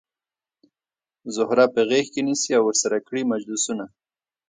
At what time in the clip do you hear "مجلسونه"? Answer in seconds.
3.31-3.85